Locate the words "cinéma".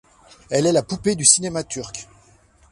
1.25-1.63